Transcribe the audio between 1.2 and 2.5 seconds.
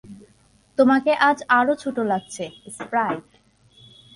আজ আরও ছোট লাগছে,